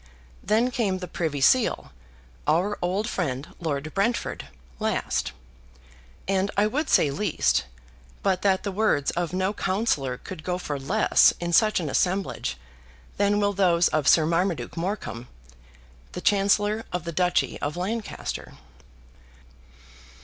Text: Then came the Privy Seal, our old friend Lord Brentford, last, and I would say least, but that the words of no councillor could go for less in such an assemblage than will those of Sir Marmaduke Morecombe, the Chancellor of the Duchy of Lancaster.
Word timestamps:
Then 0.41 0.71
came 0.71 0.97
the 0.97 1.07
Privy 1.07 1.41
Seal, 1.41 1.91
our 2.47 2.75
old 2.81 3.07
friend 3.07 3.47
Lord 3.59 3.93
Brentford, 3.93 4.47
last, 4.79 5.31
and 6.27 6.49
I 6.57 6.65
would 6.65 6.89
say 6.89 7.11
least, 7.11 7.65
but 8.23 8.41
that 8.41 8.63
the 8.63 8.71
words 8.71 9.11
of 9.11 9.31
no 9.31 9.53
councillor 9.53 10.17
could 10.17 10.43
go 10.43 10.57
for 10.57 10.79
less 10.79 11.35
in 11.39 11.53
such 11.53 11.79
an 11.79 11.87
assemblage 11.87 12.57
than 13.17 13.39
will 13.39 13.53
those 13.53 13.89
of 13.89 14.07
Sir 14.07 14.25
Marmaduke 14.25 14.75
Morecombe, 14.75 15.27
the 16.13 16.21
Chancellor 16.21 16.83
of 16.91 17.03
the 17.03 17.11
Duchy 17.11 17.61
of 17.61 17.77
Lancaster. 17.77 18.53